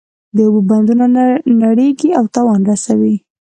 [0.35, 1.05] د اوبو بندونه
[1.63, 3.15] نړیږي او تاوان رسوي.